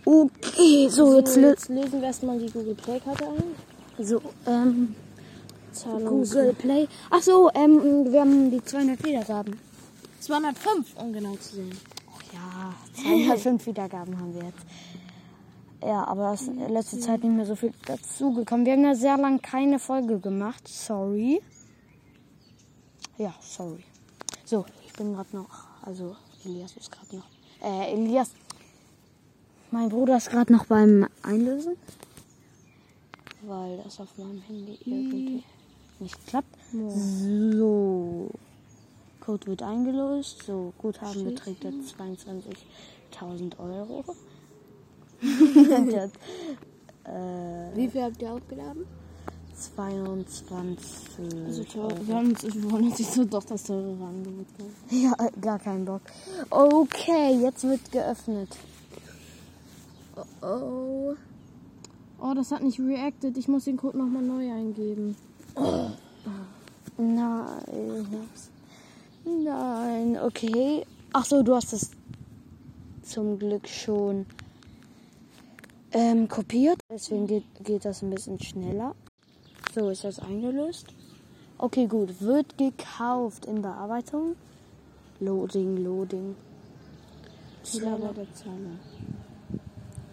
[0.06, 4.06] Okay, so, So, jetzt, jetzt lösen wir erstmal die Google Play-Karte ein.
[4.06, 4.96] so, ähm,
[5.72, 6.88] Zahlungs Google Play.
[7.12, 9.60] Ach so, ähm, wir haben die 200 Wiedergaben.
[10.26, 11.72] 205, um genau zu sein.
[12.34, 14.66] Ja, 205 Wiedergaben haben wir jetzt.
[15.84, 18.66] Ja, aber es ist in letzter Zeit nicht mehr so viel dazugekommen.
[18.66, 20.68] Wir haben ja sehr lange keine Folge gemacht.
[20.68, 21.42] Sorry.
[23.20, 23.84] Ja, sorry.
[24.46, 27.28] So, ich bin gerade noch, also Elias ist gerade noch,
[27.62, 28.32] äh, Elias,
[29.70, 31.78] mein Bruder ist gerade noch beim Einlösen,
[33.44, 35.44] weil das auf meinem Handy irgendwie
[36.00, 36.58] nicht klappt.
[36.72, 38.32] So,
[39.26, 40.44] Code wird eingelöst.
[40.44, 44.04] So, Guthaben beträgt jetzt 22.000 Euro.
[45.22, 46.18] Jetzt,
[47.06, 48.86] äh, Wie viel habt ihr aufgeladen?
[49.56, 50.86] 22.
[51.46, 51.94] Also toll.
[52.06, 54.46] Wir haben uns, wir wollen uns nicht so doch das teurere Angebot.
[54.90, 56.02] Ja, gar keinen Bock.
[56.50, 58.50] Okay, jetzt wird geöffnet.
[60.42, 61.16] Oh.
[62.20, 63.38] Oh, das hat nicht reacted.
[63.38, 65.16] Ich muss den Code nochmal neu eingeben.
[66.98, 68.18] Nein.
[69.26, 70.86] Nein, okay.
[71.14, 71.92] Ach so, du hast es
[73.02, 74.26] zum Glück schon
[75.92, 76.80] ähm, kopiert.
[76.90, 78.96] Deswegen geht, geht das ein bisschen schneller.
[79.74, 80.88] So, ist das eingelöst?
[81.58, 82.22] Okay, gut.
[82.22, 84.36] Wird gekauft in Bearbeitung.
[85.20, 86.36] Loading, Loading.
[87.64, 88.78] Zahler der Zahler.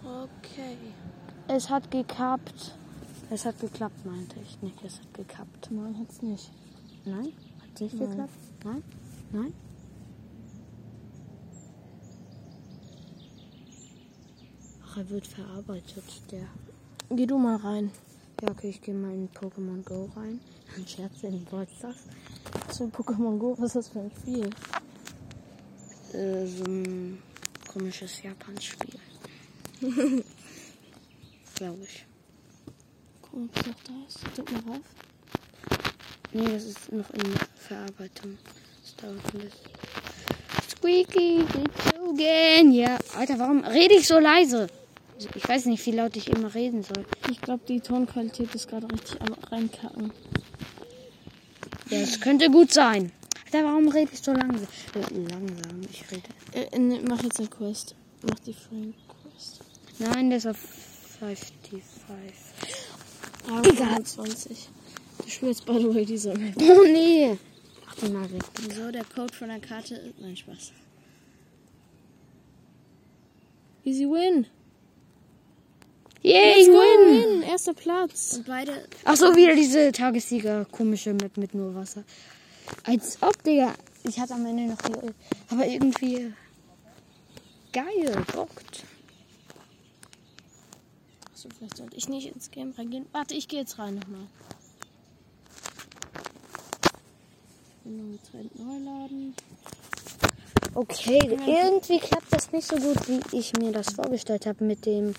[0.05, 0.77] Okay.
[1.49, 2.77] Es hat gekappt.
[3.31, 4.83] Es hat geklappt, meinte ich nicht.
[4.85, 5.71] Es hat gekappt.
[5.71, 6.51] Nein, hat's nicht.
[7.05, 7.33] Nein?
[7.61, 8.09] Hat nicht Nein.
[8.09, 8.31] geklappt?
[8.65, 8.83] Nein?
[9.33, 9.55] Nein?
[14.85, 16.47] Ach, er wird verarbeitet, der.
[17.09, 17.91] Geh du mal rein.
[18.43, 20.39] Ja, okay, ich gehe mal in Pokémon Go rein.
[20.77, 21.97] Ein Scherz in Wolsters.
[22.71, 24.51] Zu Pokémon Go, was ist das für ein Spiel?
[26.13, 27.23] Äh, so ein
[27.73, 29.01] komisches Japan-Spiel.
[31.55, 32.07] Glaube ich.
[33.23, 34.37] Guck, ob es noch da ist.
[34.37, 34.85] Drück mal rauf.
[36.33, 38.37] Nee, das ist noch in Verarbeitung.
[39.03, 39.73] Dauert ein bisschen.
[40.71, 42.73] Squeaky, gezogen.
[42.73, 44.69] Ja, Alter, warum rede ich so leise?
[45.35, 47.05] Ich weiß nicht, wie laut ich immer reden soll.
[47.31, 50.13] Ich glaube, die Tonqualität ist gerade richtig am reinkacken.
[51.91, 53.13] Ja, es könnte gut sein.
[53.47, 54.67] Alter, warum rede ich so langsam?
[54.95, 56.73] Äh, langsam, ich rede.
[56.73, 57.95] Äh, ne, mach jetzt eine Quest.
[58.23, 59.61] Mach die Frank Quest.
[59.99, 60.59] Nein, der ist auf
[61.21, 61.83] 55.
[63.51, 64.69] Ah, 25.
[65.25, 66.55] Du spielst by the way diese Map.
[66.59, 67.37] Oh nee.
[68.01, 68.73] Ach.
[68.75, 70.19] So, der Code von der Karte ist.
[70.21, 70.73] Nein, Spaß.
[73.85, 74.47] Easy win.
[76.23, 77.41] Yay, Let's go win!
[77.41, 77.43] win.
[77.43, 78.35] Erster Platz.
[78.37, 78.89] Und beide.
[79.05, 82.05] Ach so, wieder diese Tagessieger, komische Map mit nur Wasser.
[82.85, 83.75] Als ob, Digga.
[84.05, 84.95] Ich hatte am Ende noch die.
[85.51, 86.33] Aber irgendwie.
[87.73, 88.85] Geil, bockt.
[91.33, 93.07] Achso, vielleicht sollte ich nicht ins Game reingehen.
[93.13, 94.27] Warte, ich gehe jetzt rein nochmal.
[97.85, 99.35] Genau, Trend neu laden.
[100.75, 105.15] Okay, irgendwie klappt das nicht so gut, wie ich mir das vorgestellt habe mit dem.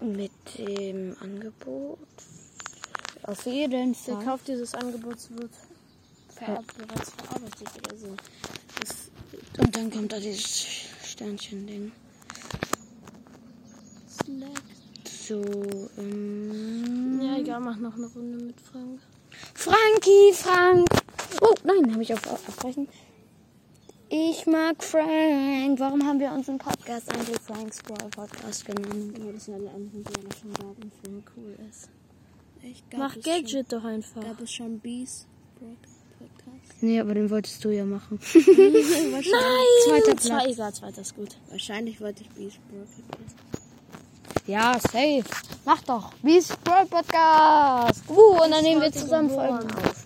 [0.00, 1.98] Mit dem Angebot.
[3.22, 4.24] Auf jeden Der Fall.
[4.24, 5.50] Kauf dieses Angebots wird
[6.30, 8.16] ver bereits verarbeitet oder so.
[8.80, 9.10] Das,
[9.58, 10.64] Und dann kommt da dieses
[11.04, 11.92] Sternchen-Ding.
[14.08, 14.62] Slack.
[15.04, 15.42] So,
[15.98, 17.20] ähm.
[17.22, 19.00] Ja, egal, mach noch eine Runde mit Frank.
[19.58, 20.86] Frankie, Frank!
[21.42, 22.86] Oh, nein, habe ich auf abbrechen.
[24.08, 25.80] Ich mag Frank.
[25.80, 29.16] Warum haben wir unseren Podcast eigentlich Franks Brawl Podcast genannt?
[29.16, 31.90] Genau, das sind alle anderen, die alle schon da und Frank cool ist.
[32.62, 34.22] Ich gab Mach Gadget doch einfach.
[34.22, 35.26] Gab es schon Bees
[35.58, 36.80] Podcast?
[36.80, 38.20] Nee, aber den wolltest du ja machen.
[38.34, 39.24] Nein!
[39.86, 40.52] Zweiter Zwei, Platz.
[40.52, 41.36] egal, zweiter ist gut.
[41.50, 43.57] Wahrscheinlich wollte ich Bees Podcast.
[44.48, 45.24] Ja, safe.
[45.66, 46.12] Mach doch.
[46.22, 48.02] Beast Brawl Podcast.
[48.08, 50.04] Uh, und dann nehmen wir zusammen Folgen auf.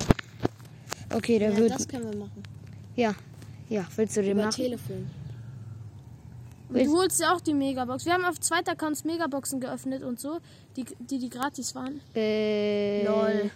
[1.14, 1.70] Okay, der Ja, wird.
[1.76, 2.42] das können wir machen.
[2.96, 3.14] Ja.
[3.68, 4.57] Ja, willst du den Über machen?
[4.57, 5.09] Telefon.
[6.70, 8.05] Und du holst ja auch die Megabox.
[8.05, 10.40] Wir haben auf zweiter Accounts Megaboxen geöffnet und so,
[10.76, 12.00] die, die, die gratis waren.
[12.16, 13.50] Äh, Lol.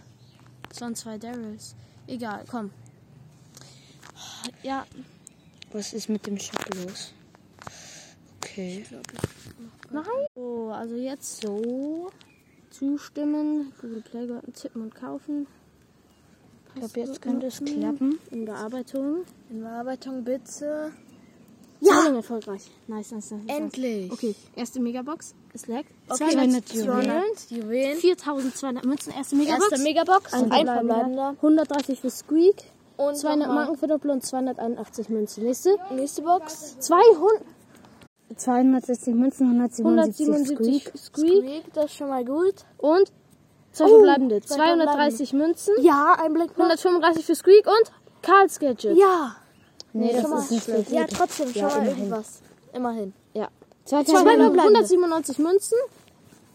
[0.68, 1.74] Das waren zwei Daryls.
[2.06, 2.70] Egal, komm.
[4.62, 4.86] Ja,
[5.72, 7.12] Was ist mit dem Shop los?
[8.56, 8.84] Okay.
[9.90, 10.04] nein.
[10.34, 12.10] So, also jetzt so.
[12.70, 15.46] Zustimmen, Google Play Garden tippen und kaufen.
[16.74, 18.18] Ich glaube, jetzt könnte es klappen.
[18.30, 19.24] In Bearbeitung.
[19.50, 20.92] In Bearbeitung bitte.
[21.82, 22.70] Zahlung erfolgreich.
[22.86, 23.42] Nice, nice, nice.
[23.44, 23.56] nice.
[23.58, 24.10] Endlich.
[24.12, 25.34] Okay, erste Megabox.
[25.52, 25.84] Ist lag.
[26.08, 27.22] Okay, 200 Juwelen.
[27.50, 27.98] Juwelen.
[27.98, 29.12] 4200 Münzen.
[29.12, 29.70] Erste Megabox.
[29.70, 30.32] Erste Megabox.
[30.32, 30.94] Ein Ein verbleibender.
[30.94, 31.28] verbleibender.
[31.36, 32.56] 130 für Squeak.
[32.96, 33.64] Und 200 nochmal.
[33.66, 35.44] Marken für Doppel und 281 Münzen.
[35.44, 35.76] Nächste.
[35.94, 36.78] Nächste Box.
[36.78, 37.42] 200,
[38.36, 39.84] 260 Münzen, 177
[40.28, 40.98] 177 Squeak.
[40.98, 41.42] Squeak.
[41.44, 42.54] Squeak, das ist schon mal gut.
[42.78, 43.10] Und
[43.72, 44.40] zwei Oh, verbleibende.
[44.42, 45.74] zwei 230 Münzen.
[45.80, 46.50] Ja, ein Blick.
[46.52, 48.96] 135 für Squeak und Karls Gadget.
[48.96, 49.36] Ja.
[49.92, 50.90] Nee, das ist nicht schlecht.
[50.90, 51.98] Ja, trotzdem, schon Ja, mal immerhin.
[51.98, 52.40] irgendwas.
[52.72, 53.12] Immerhin.
[53.32, 53.48] Ja.
[53.84, 54.44] Zwei Zwei verbleibende.
[54.46, 54.78] verbleibende.
[54.80, 55.78] 197 Münzen.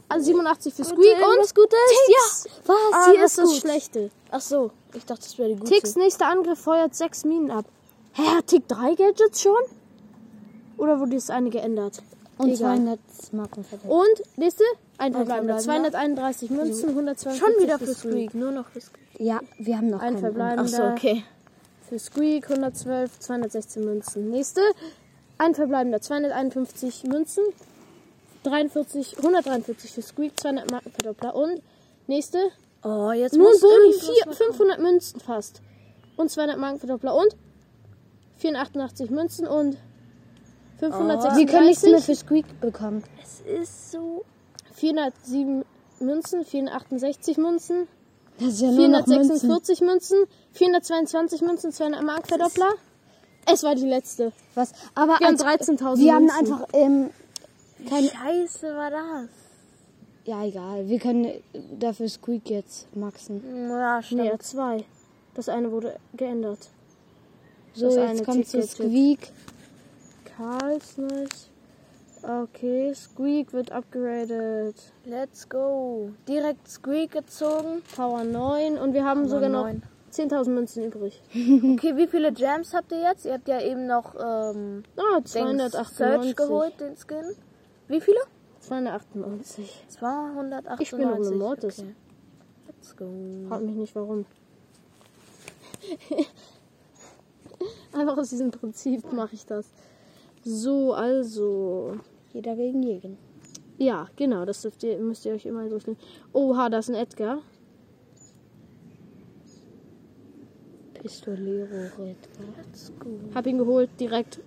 [0.09, 1.79] Also 87 für Squeak und was Gutes?
[2.09, 2.51] Ja.
[2.65, 2.77] Was?
[2.93, 3.59] Ah, das ist das gut.
[3.61, 4.11] Schlechte.
[4.29, 5.71] Ach so, ich dachte, das wäre die gute.
[5.71, 7.65] Ticks nächster Angriff feuert 6 Minen ab.
[8.13, 9.55] Hä, hat Tick 3 Gadgets schon?
[10.81, 12.01] Oder wurde das eine geändert?
[12.37, 12.75] Und Egal.
[12.77, 12.99] 200
[13.33, 13.91] Marken verdient.
[13.91, 14.63] Und, nächste?
[14.97, 15.59] Ein verbleibender.
[15.59, 15.91] verbleibender.
[15.91, 18.99] 231 Münzen, 142 Schon wieder für für Squeak, nur noch für Squeak.
[19.19, 20.21] Ja, wir haben noch Ein keinen.
[20.21, 20.63] verbleibender.
[20.63, 21.23] Ach so, okay.
[21.87, 24.29] Für Squeak 112, 216 Münzen.
[24.31, 24.61] Nächste.
[25.37, 27.43] Ein verbleibender 251 Münzen.
[28.43, 31.35] 43, 143 für Squeak, 200 Markenverdoppler.
[31.35, 31.61] Und
[32.07, 32.39] nächste.
[32.83, 35.61] Oh, jetzt irgendwas vier- mal 500 Münzen fast.
[36.17, 37.13] Und 200 Markenverdoppler.
[37.13, 37.35] Und
[38.37, 39.77] 488 Münzen und
[40.89, 41.37] 536.
[41.37, 43.03] Wir können nichts mehr für Squeak bekommen.
[43.23, 44.25] Es ist so.
[44.73, 45.63] 407
[45.99, 47.87] Münzen, 468 Münzen,
[48.39, 49.39] Das ist ja nur noch Münzen.
[49.39, 50.17] 446 Münzen,
[50.53, 52.71] 422 Münzen, 200 Markenverdoppler.
[53.45, 54.31] Es war die letzte.
[54.55, 54.71] Was?
[54.95, 57.09] Aber Wir haben als- 13.000 Wir haben einfach ähm,
[57.87, 58.05] kein.
[58.05, 59.29] Scheiße war das.
[60.25, 60.87] Ja, egal.
[60.87, 61.31] Wir können
[61.79, 63.69] dafür Squeak jetzt maxen.
[63.69, 64.21] Ja, stimmt.
[64.21, 64.83] Nee, zwei.
[65.35, 66.69] Das eine wurde geändert.
[67.73, 68.61] So, Das jetzt kommt zu.
[68.63, 69.31] Squeak.
[70.41, 71.49] Karls nice.
[72.23, 74.75] Okay, Squeak wird upgraded.
[75.05, 76.09] Let's go.
[76.27, 77.83] Direkt Squeak gezogen.
[77.95, 79.83] Power 9 und wir haben sogar noch neun.
[80.11, 81.21] 10.000 Münzen übrig.
[81.33, 83.25] Okay, wie viele Gems habt ihr jetzt?
[83.25, 86.35] Ihr habt ja eben noch ähm, Ah, Search 298.
[86.35, 87.35] geholt, den Skin.
[87.87, 88.19] Wie viele?
[88.61, 89.85] 298.
[89.89, 90.79] 298.
[90.81, 91.79] Ich bin noch eine Mortis.
[91.79, 91.95] Okay.
[92.67, 93.05] Let's go.
[93.47, 94.25] Frag mich nicht warum.
[97.93, 99.67] Einfach aus diesem Prinzip mache ich das.
[100.43, 101.95] So, also.
[102.33, 103.17] Jeder gegen jeden.
[103.77, 105.99] Ja, genau, das ihr, müsst ihr euch immer durchlesen.
[106.33, 107.39] Oha, da ist ein Edgar.
[110.93, 112.45] Pistolero Redgar.
[112.57, 113.09] Let's go.
[113.33, 114.39] Hab ihn geholt, direkt.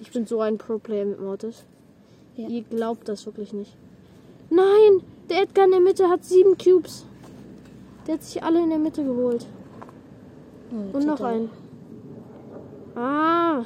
[0.00, 1.64] Ich bin so ein Pro-Player mit Mortis.
[2.36, 2.48] Ja.
[2.48, 3.74] Ihr glaubt das wirklich nicht.
[4.50, 5.02] Nein!
[5.30, 7.06] Der Edgar in der Mitte hat sieben Cubes.
[8.06, 9.46] Der hat sich alle in der Mitte geholt.
[10.70, 11.50] Oh, Und noch einen.
[12.94, 13.64] Ah,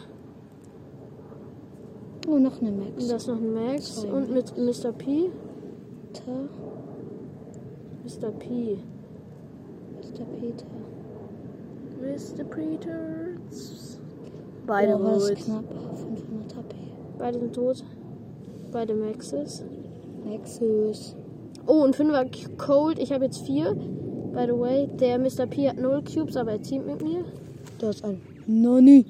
[2.29, 3.09] Oh, noch eine Max.
[3.09, 4.01] da ist noch ein Max.
[4.03, 4.93] Zwei Und mit Mr.
[4.93, 5.31] P.
[6.13, 6.49] Peter.
[8.05, 8.31] Mr.
[8.33, 8.79] P.
[9.97, 10.25] Mr.
[10.41, 10.67] Peter.
[12.01, 12.45] Mr.
[12.45, 13.99] Peters.
[14.67, 15.39] Beide oh, war das gut.
[15.39, 15.65] knapp.
[15.69, 16.77] 500 HP.
[17.19, 17.85] Beide sind tot.
[18.73, 19.63] Beide Maxes.
[20.25, 21.17] Nexus.
[21.67, 22.99] Oh, und Fünfer Cold.
[22.99, 23.75] Ich habe jetzt vier.
[23.75, 25.47] By the way, der Mr.
[25.47, 27.25] P hat null Cubes, aber er teamt mit mir.
[27.79, 29.05] Da ist ein Nani.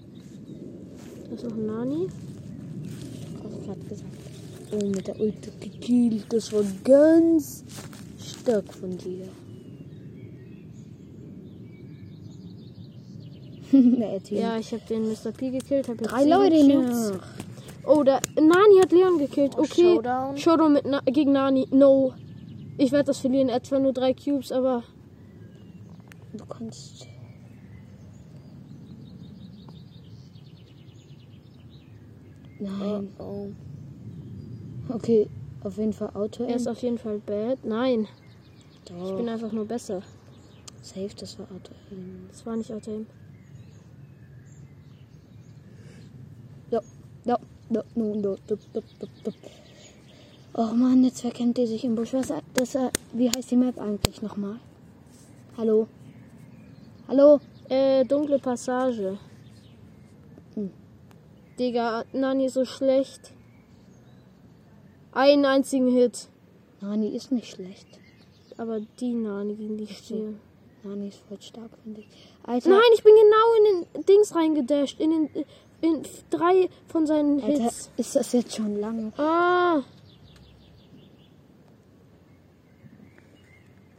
[1.28, 2.08] Da ist noch ein Nani.
[3.70, 4.10] Gerade gesagt.
[4.72, 6.26] Oh, mit der Ulti gekillt.
[6.32, 7.64] Das war ganz
[8.18, 9.28] stark von dir.
[14.30, 15.30] Ja, ich habe den Mr.
[15.30, 15.88] P gekillt.
[15.88, 17.20] Hab jetzt Drei Leute noch.
[17.86, 19.56] Oh, da Nani hat Leon gekillt.
[19.56, 19.94] Okay.
[19.94, 20.36] Showdown.
[20.36, 21.68] Showdown mit Na gegen Nani.
[21.70, 22.12] No.
[22.78, 23.48] Ich werde das verlieren.
[23.48, 24.82] Er hat zwar nur drei Cubes, aber
[26.32, 27.06] Du kannst.
[32.60, 33.08] Nein.
[33.18, 33.48] Oh.
[34.88, 35.28] Okay,
[35.62, 36.44] auf jeden Fall Auto.
[36.44, 37.64] er ist auf jeden Fall bad.
[37.64, 38.06] Nein,
[38.84, 39.16] ich Doch.
[39.16, 40.02] bin einfach nur besser.
[40.82, 41.72] Safe, das war Auto.
[42.28, 43.06] Das war nicht Auto.
[46.70, 46.80] Ja,
[47.24, 47.38] ja,
[47.70, 48.82] ja, no, no, no, no, no,
[49.24, 49.32] no.
[50.52, 52.12] Oh Mann, jetzt verkennt die sich im Busch.
[52.12, 54.56] Was, das, äh, wie heißt die Map eigentlich nochmal?
[55.56, 55.86] Hallo?
[57.08, 57.40] Hallo?
[57.68, 59.16] Äh, dunkle Passage.
[61.60, 61.66] Hm.
[61.66, 63.32] Digga, Nani ist so schlecht.
[65.12, 66.28] Einen einzigen Hit.
[66.80, 67.86] Nani ist nicht schlecht.
[68.56, 70.34] Aber die Nani, gegen die ich stehe.
[70.82, 72.06] Nani ist voll stark, finde ich.
[72.44, 74.98] Alter, Nein, ich bin genau in den Dings reingedasht.
[75.00, 75.44] In den
[75.82, 77.90] in drei von seinen Alter, Hits.
[77.96, 79.12] ist das jetzt schon lange?
[79.18, 79.82] Ah,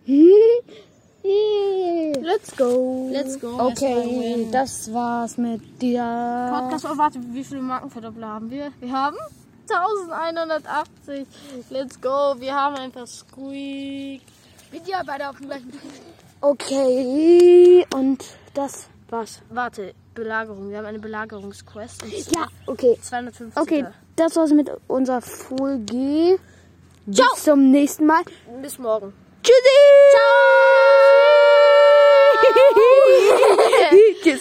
[1.23, 3.10] Let's go.
[3.12, 3.60] let's go.
[3.60, 6.01] Okay, das war's mit dir.
[6.51, 8.72] Podcast, oh warte, wie viele Markenverdoppler haben wir?
[8.80, 9.17] Wir haben
[9.69, 11.28] 1180.
[11.69, 12.36] Let's go.
[12.39, 14.22] Wir haben einfach Squeak.
[14.72, 15.72] Video beide auf dem gleichen
[16.41, 19.41] Okay, und das war's.
[19.49, 20.69] Warte, Belagerung.
[20.69, 22.03] Wir haben eine Belagerungsquest.
[22.34, 22.97] Ja, okay.
[22.99, 23.61] 250.
[23.61, 26.39] Okay, das war's mit unserer Folge.
[27.11, 27.28] Ciao.
[27.34, 28.24] Bis zum nächsten Mal.
[28.61, 29.13] Bis morgen.
[29.43, 29.78] Tschüssi.
[30.11, 30.91] Ciao.
[33.92, 34.39] Riques.